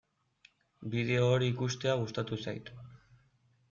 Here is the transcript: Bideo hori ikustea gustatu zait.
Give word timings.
Bideo 0.95 1.29
hori 1.35 1.51
ikustea 1.53 1.97
gustatu 2.03 2.43
zait. 2.43 2.77